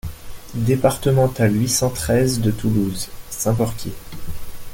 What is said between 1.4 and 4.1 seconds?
huit cent treize de Toulouse, Saint-Porquier